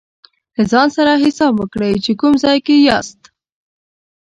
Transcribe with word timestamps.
له 0.55 0.63
ځان 0.71 0.87
سره 0.97 1.21
حساب 1.23 1.53
وکړئ 1.57 1.93
چې 2.05 2.11
کوم 2.19 2.33
ځای 2.43 2.57
کې 2.65 2.75
یاست. 2.87 3.21